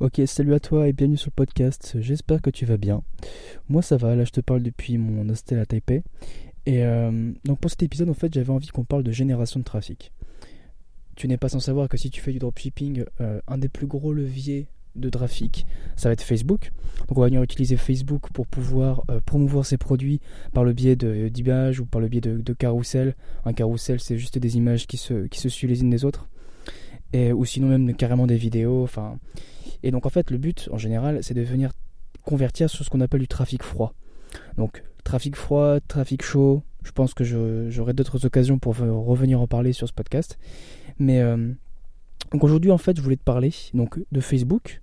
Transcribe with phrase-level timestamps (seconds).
[0.00, 1.96] Ok, salut à toi et bienvenue sur le podcast.
[1.98, 3.02] J'espère que tu vas bien.
[3.68, 6.04] Moi ça va, là je te parle depuis mon hostel à Taipei.
[6.66, 9.64] Et euh, donc pour cet épisode, en fait, j'avais envie qu'on parle de génération de
[9.64, 10.12] trafic.
[11.16, 13.88] Tu n'es pas sans savoir que si tu fais du dropshipping, euh, un des plus
[13.88, 15.66] gros leviers de trafic,
[15.96, 16.70] ça va être Facebook.
[17.08, 20.20] Donc on va venir utiliser Facebook pour pouvoir euh, promouvoir ses produits
[20.52, 22.56] par le biais d'images ou par le biais de, de.
[23.44, 26.28] Un carousel, c'est juste des images qui se, suivent les unes des autres.
[27.14, 28.84] Ou sinon même carrément des vidéos.
[28.84, 29.18] Enfin,
[29.82, 31.72] et donc en fait, le but en général, c'est de venir
[32.24, 33.94] convertir sur ce qu'on appelle du trafic froid.
[34.56, 37.24] Donc trafic froid, trafic chaud, je pense que
[37.70, 40.38] j'aurai d'autres occasions pour revenir en parler sur ce podcast.
[40.98, 41.52] Mais euh,
[42.32, 44.80] donc aujourd'hui en fait, je voulais te parler donc de Facebook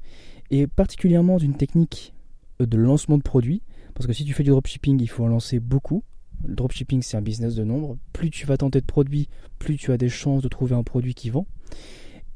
[0.52, 2.14] et particulièrement d'une technique
[2.60, 3.62] de lancement de produits
[3.96, 6.04] parce que si tu fais du dropshipping, il faut en lancer beaucoup.
[6.46, 7.98] Le dropshipping, c'est un business de nombre.
[8.12, 11.14] Plus tu vas tenter de produits, plus tu as des chances de trouver un produit
[11.14, 11.48] qui vend.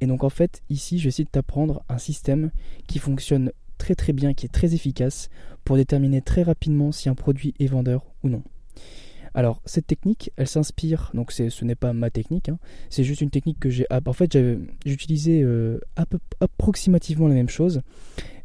[0.02, 2.52] Et donc en fait, ici, je vais essayer de t'apprendre un système
[2.88, 5.30] qui fonctionne très très bien, qui est très efficace
[5.64, 8.44] pour déterminer très rapidement si un produit est vendeur ou non.
[9.34, 12.58] Alors cette technique, elle s'inspire, donc ce n'est pas ma technique, hein,
[12.90, 13.86] c'est juste une technique que j'ai...
[14.06, 14.38] En fait
[14.86, 15.80] j'utilisais euh,
[16.40, 17.82] approximativement la même chose,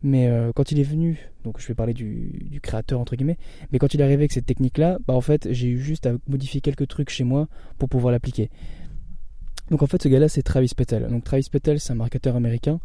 [0.02, 3.38] mais euh, quand il est venu, donc je vais parler du, créateur entre guillemets,
[3.72, 6.12] mais quand il est arrivé avec cette technique-là, bah en fait j'ai eu juste à
[6.28, 8.50] modifier quelques trucs chez moi pour pouvoir l'appliquer.
[9.70, 11.08] Donc en fait ce gars-là c'est Travis Petel.
[11.08, 12.80] Donc Travis Petel c'est un marketeur américain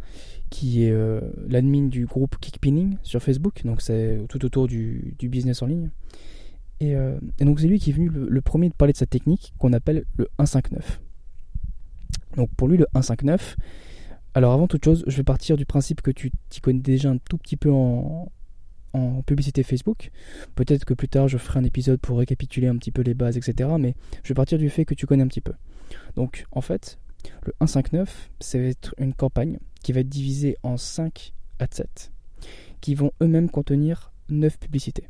[0.50, 5.62] qui est euh, l'admin du groupe Kickpinning sur Facebook, donc c'est tout autour du, business
[5.62, 5.90] en ligne.
[6.82, 9.54] Euh, et, donc c'est lui qui est venu le, premier de parler de sa technique
[9.58, 11.02] qu'on appelle le 159.
[12.38, 13.58] Donc pour lui le 159,
[14.34, 17.18] alors avant toute chose je vais partir du principe que tu t'y connais déjà un
[17.18, 18.32] tout petit peu en,
[18.94, 20.12] en publicité Facebook.
[20.56, 23.38] Peut-être que plus tard je ferai un épisode pour récapituler un petit peu les bases,
[23.38, 23.70] etc.
[23.80, 25.54] Mais je vais partir du fait que tu connais un petit peu.
[26.16, 27.00] Donc en fait,
[27.46, 32.12] le 159, ça être une campagne qui va être divisée en 5 adsets
[32.82, 35.08] qui vont eux-mêmes contenir 9 publicités.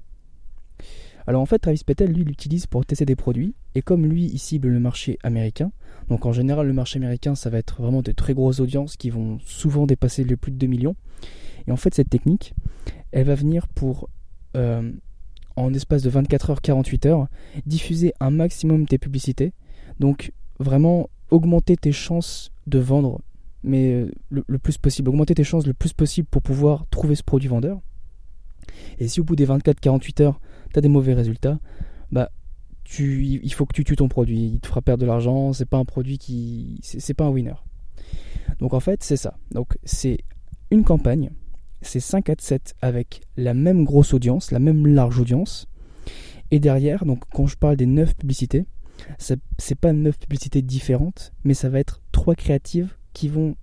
[1.29, 4.39] Alors en fait, Travis Petel, lui, l'utilise pour tester des produits, et comme lui, il
[4.39, 5.71] cible le marché américain,
[6.09, 9.11] donc en général, le marché américain, ça va être vraiment des très grosses audiences qui
[9.11, 10.95] vont souvent dépasser les plus de 2 millions.
[11.67, 12.55] Et en fait, cette technique,
[13.11, 14.09] elle va venir pour,
[14.57, 14.91] euh,
[15.55, 17.27] en espace de 24 heures, 48 heures,
[17.67, 19.53] diffuser un maximum tes publicités.
[19.99, 23.21] Donc vraiment augmenter tes chances de vendre,
[23.61, 27.21] mais euh, le, plus possible, augmenter tes chances le plus possible pour pouvoir trouver ce
[27.21, 27.81] produit vendeur.
[28.97, 30.39] Et si au bout des 24-48 heures,
[30.73, 31.59] tu as des mauvais résultats,
[32.11, 32.31] bah
[32.83, 34.51] tu, il faut que tu tues ton produit.
[34.53, 36.79] Il te fera perdre de l'argent, c'est pas un produit qui.
[36.81, 37.53] C'est pas un winner.
[38.59, 39.37] Donc en fait, c'est ça.
[39.51, 40.19] Donc c'est
[40.71, 41.31] une campagne,
[41.81, 45.67] c'est 5 à 7 avec la même grosse audience, la même large audience.
[46.51, 48.65] Et derrière, donc quand je parle des 9 publicités,
[49.57, 53.55] c'est pas neuf publicités différentes, mais ça va être trois créatives qui vont.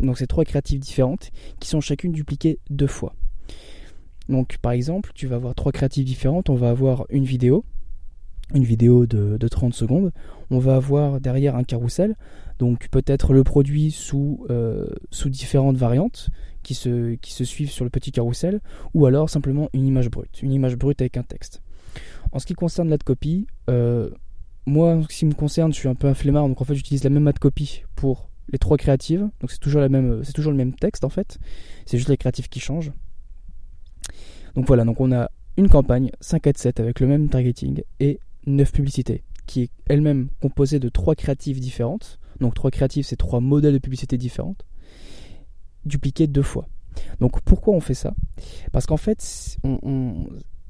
[0.00, 3.14] Donc, c'est trois créatives différentes qui sont chacune dupliquées deux fois.
[4.28, 6.50] Donc, par exemple, tu vas avoir trois créatives différentes.
[6.50, 7.64] On va avoir une vidéo,
[8.54, 10.12] une vidéo de, 30 secondes.
[10.50, 12.16] On va avoir derrière un carrousel,
[12.58, 14.86] donc peut-être le produit sous, euh,
[15.26, 16.30] différentes variantes
[16.62, 18.60] qui se, suivent sur le petit carrousel,
[18.94, 21.62] ou alors simplement une image brute, une image brute avec un texte.
[22.32, 24.10] En ce qui concerne la copie, euh,
[24.66, 26.74] moi, en ce qui me concerne, je suis un peu un flemmard, donc en fait,
[26.74, 29.28] j'utilise la même ad copy pour les trois créatives.
[29.40, 29.82] Donc c'est toujours
[30.22, 31.38] c'est toujours le même texte en fait.
[31.84, 32.92] C'est juste les créatifs qui changent.
[34.54, 38.20] Donc voilà, donc on a une campagne 5 ad 7 avec le même targeting et
[38.46, 42.18] 9 publicités qui est elle-même composée de trois créatives différentes.
[42.40, 44.64] Donc trois créatives, c'est trois modèles de publicité différentes
[45.84, 46.68] dupliquées deux fois.
[47.20, 48.14] Donc pourquoi on fait ça?
[48.72, 49.22] Parce qu'en fait,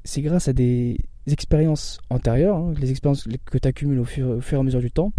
[0.03, 4.55] c'est grâce à des expériences antérieures, hein, les expériences que tu accumules au fur, et
[4.55, 5.11] à mesure du temps,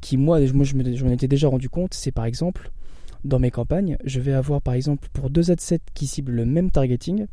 [0.00, 2.70] qui moi, moi je m'en étais déjà rendu compte, c'est par exemple,
[3.24, 6.44] dans mes campagnes, je vais avoir par exemple pour deux ad sets qui ciblent le
[6.44, 7.26] même targeting,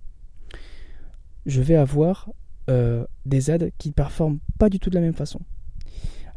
[1.45, 2.29] je vais avoir
[2.69, 5.39] euh, des ads qui ne performent pas du tout de la même façon.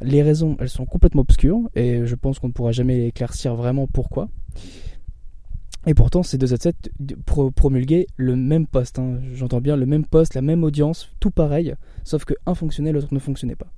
[0.00, 3.86] Les raisons, elles sont complètement obscures et je pense qu'on ne pourra jamais éclaircir vraiment
[3.86, 4.28] pourquoi.
[5.86, 6.74] Et pourtant, ces deux assets
[7.24, 8.98] promulguaient le même poste.
[8.98, 9.20] Hein.
[9.34, 13.12] J'entends bien le même poste, la même audience, tout pareil, sauf que un fonctionnait, l'autre
[13.12, 13.72] ne fonctionnait pas.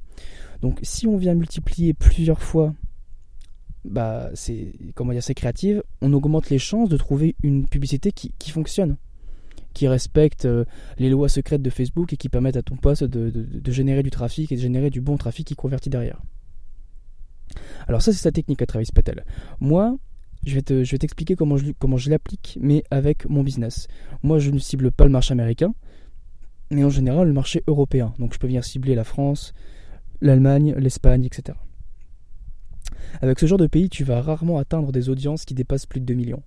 [0.60, 2.74] Donc, si on vient multiplier plusieurs fois,
[3.84, 8.96] bah, c'est comment dire, créative, on augmente les chances de trouver une publicité qui, fonctionne,
[9.72, 10.64] qui respecte euh,
[10.98, 14.50] les lois secrètes de Facebook et qui permettent à ton poste de, générer du trafic
[14.52, 16.20] et de générer du bon trafic qui convertit derrière.
[17.88, 19.24] Alors ça, c'est sa technique à Travis Patel.
[19.58, 19.96] Moi,
[20.44, 21.56] je vais, t'expliquer comment
[21.96, 23.88] je l'applique, mais avec mon business.
[24.22, 25.74] Moi, je ne cible pas le marché américain,
[26.70, 28.14] mais en général le marché européen.
[28.18, 29.52] Donc je peux venir cibler la France,
[30.20, 31.58] l'Allemagne, l'Espagne, etc.
[33.20, 36.06] Avec ce genre de pays, tu vas rarement atteindre des audiences qui dépassent plus de
[36.06, 36.42] 2 millions.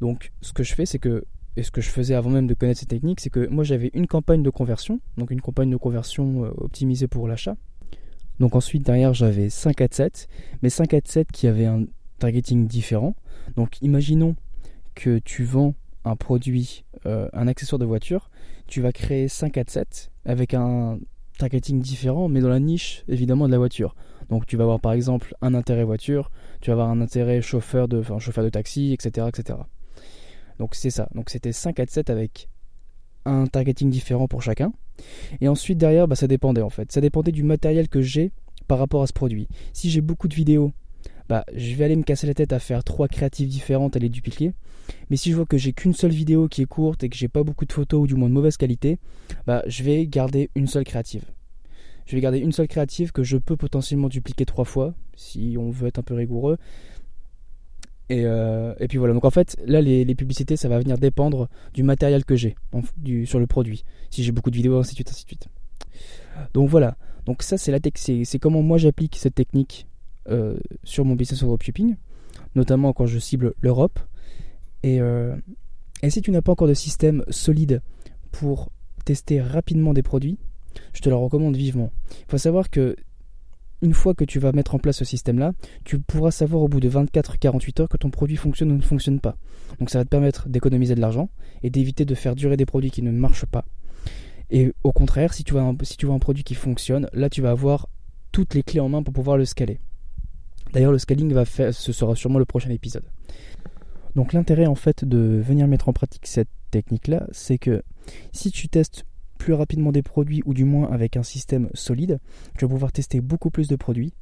[0.00, 1.24] Donc ce que je fais, c'est que,
[1.56, 3.90] et ce que je faisais avant même de connaître ces techniques, c'est que moi j'avais
[3.94, 7.56] une campagne de conversion, donc une campagne de conversion euh, optimisée pour l'achat.
[8.38, 10.28] Donc ensuite derrière j'avais 5 7,
[10.62, 11.84] mais 5 7 qui avaient un
[12.18, 13.14] targeting différent.
[13.56, 14.34] Donc imaginons
[14.94, 18.30] que tu vends un produit, euh, un accessoire de voiture,
[18.66, 20.98] tu vas créer 5 7 avec un
[21.38, 23.94] targeting différent, mais dans la niche évidemment de la voiture.
[24.30, 26.30] Donc tu vas avoir par exemple un intérêt voiture,
[26.62, 29.26] tu vas avoir un intérêt chauffeur de, chauffeur de taxi, etc.
[29.28, 29.58] etc.
[30.62, 31.08] Donc c'est ça.
[31.12, 32.48] Donc c'était 5 à 7 avec
[33.24, 34.72] un targeting différent pour chacun.
[35.40, 36.92] Et ensuite derrière, bah, ça dépendait en fait.
[36.92, 38.30] Ça dépendait du matériel que j'ai
[38.68, 39.48] par rapport à ce produit.
[39.72, 40.70] Si j'ai beaucoup de vidéos,
[41.28, 44.08] bah, je vais aller me casser la tête à faire trois créatives différentes, à les
[44.08, 44.52] dupliquer.
[45.10, 47.26] Mais si je vois que j'ai qu'une seule vidéo qui est courte et que j'ai
[47.26, 49.00] pas beaucoup de photos ou du moins de mauvaise qualité,
[49.48, 51.24] bah, je vais garder une seule créative.
[52.06, 55.70] Je vais garder une seule créative que je peux potentiellement dupliquer trois fois, si on
[55.70, 56.56] veut être un peu rigoureux.
[58.08, 61.82] Et, euh, puis voilà, donc en fait, là, les, publicités, ça va venir dépendre du
[61.82, 62.56] matériel que j'ai
[63.24, 63.84] sur le produit.
[64.10, 65.48] Si j'ai beaucoup de vidéos, ainsi de suite, ainsi de suite.
[66.54, 66.96] Donc voilà,
[67.26, 69.86] donc ça, c'est, la c'est, comment moi j'applique cette technique
[70.28, 71.96] euh, sur mon business de dropshipping,
[72.54, 73.98] notamment quand je cible l'Europe.
[74.82, 75.36] Et, euh,
[76.02, 77.82] et si tu n'as pas encore de système solide
[78.30, 78.72] pour
[79.04, 80.38] tester rapidement des produits,
[80.92, 81.92] je te le recommande vivement.
[82.10, 82.96] Il faut savoir que
[83.82, 85.52] une fois que tu vas mettre en place ce système-là,
[85.84, 89.20] tu pourras savoir au bout de 24-48 heures que ton produit fonctionne ou ne fonctionne
[89.20, 89.36] pas.
[89.80, 91.28] Donc ça va te permettre d'économiser de l'argent
[91.62, 93.64] et d'éviter de faire durer des produits qui ne marchent pas.
[94.50, 97.88] Et au contraire, si tu vois un, produit qui fonctionne, là tu vas avoir
[98.30, 99.80] toutes les clés en main pour pouvoir le scaler.
[100.72, 103.04] D'ailleurs, le scaling va faire, ce sera sûrement le prochain épisode.
[104.14, 107.82] Donc l'intérêt en fait de venir mettre en pratique cette technique-là, c'est que
[108.32, 109.04] si tu testes
[109.42, 112.20] plus rapidement des produits ou du moins avec un système solide,
[112.56, 114.12] tu vas pouvoir tester beaucoup plus de produits.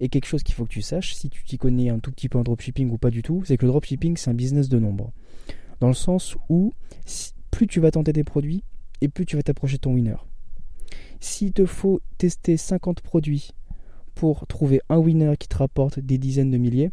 [0.00, 2.28] Et quelque chose qu'il faut que tu saches, si tu t'y connais un tout petit
[2.28, 4.78] peu en dropshipping ou pas du tout, c'est que le dropshipping c'est un business de
[4.78, 5.12] nombre.
[5.80, 6.74] Dans le sens où
[7.50, 8.64] plus tu vas tenter des produits
[9.00, 10.16] et plus tu vas t'approcher de ton winner.
[11.20, 13.52] S'il te faut tester 50 produits
[14.14, 16.90] pour trouver un winner qui te rapporte des dizaines de milliers,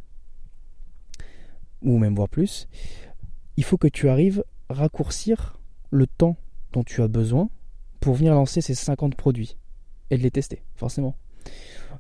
[1.82, 2.70] ou même voire plus,
[3.58, 5.60] il faut que tu arrives à raccourcir
[5.92, 6.38] le temps
[6.72, 7.50] dont tu as besoin
[8.04, 9.56] pour venir lancer ces 50 produits
[10.10, 11.16] et de les tester, forcément.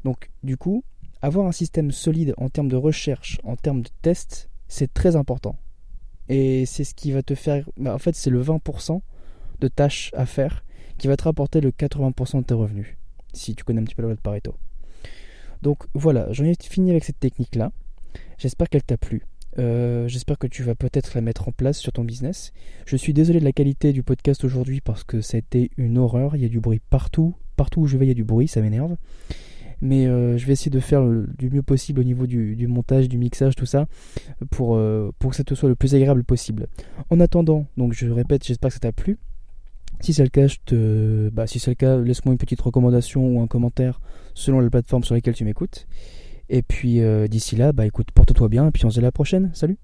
[0.03, 0.83] Donc, du coup,
[1.21, 5.55] avoir un système solide en termes de recherche, en termes de tests, c'est très important.
[6.27, 7.69] Et c'est ce qui va te faire.
[7.77, 8.99] Bah, en fait, c'est le 20%
[9.61, 10.65] de tâches à faire
[10.97, 12.97] qui va te rapporter le 80% de tes revenus.
[13.31, 14.57] Si tu connais un petit peu la loi de Pareto.
[15.61, 17.71] Donc voilà, j'en ai fini avec cette technique-là.
[18.37, 19.23] J'espère qu'elle t'a plu.
[19.59, 22.53] Euh, j'espère que tu vas peut-être la mettre en place sur ton business.
[22.85, 26.35] Je suis désolé de la qualité du podcast aujourd'hui parce que c'était une horreur.
[26.35, 27.35] Il y a du bruit partout.
[27.55, 28.95] Partout où je vais, il y a du bruit, ça m'énerve.
[29.81, 33.17] Mais euh, je vais essayer de faire du mieux possible au niveau du, montage, du
[33.17, 33.85] mixage, tout ça,
[34.49, 36.67] pour, euh, pour que ça te soit le plus agréable possible.
[37.09, 39.19] En attendant, donc je répète, j'espère que ça t'a plu.
[39.99, 41.29] Si c'est le cas, te...
[41.29, 43.99] bah, si c'est le cas, laisse-moi une petite recommandation ou un commentaire
[44.33, 45.85] selon la plateforme sur laquelle tu m'écoutes.
[46.49, 49.03] Et puis euh, d'ici là, bah écoute, porte-toi bien et puis on se dit à
[49.03, 49.51] la prochaine.
[49.53, 49.77] Salut